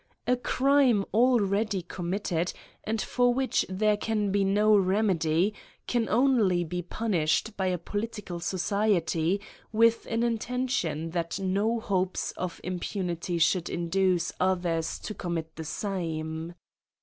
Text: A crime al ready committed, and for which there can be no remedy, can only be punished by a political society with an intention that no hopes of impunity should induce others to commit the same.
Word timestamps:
A 0.25 0.35
crime 0.35 1.05
al 1.13 1.37
ready 1.39 1.83
committed, 1.83 2.53
and 2.83 2.99
for 2.99 3.31
which 3.31 3.67
there 3.69 3.97
can 3.97 4.31
be 4.31 4.43
no 4.43 4.75
remedy, 4.75 5.53
can 5.85 6.09
only 6.09 6.63
be 6.63 6.81
punished 6.81 7.55
by 7.55 7.67
a 7.67 7.77
political 7.77 8.39
society 8.39 9.39
with 9.71 10.07
an 10.07 10.23
intention 10.23 11.11
that 11.11 11.37
no 11.39 11.79
hopes 11.79 12.31
of 12.31 12.59
impunity 12.63 13.37
should 13.37 13.69
induce 13.69 14.31
others 14.39 14.97
to 14.97 15.13
commit 15.13 15.55
the 15.55 15.65
same. 15.65 16.55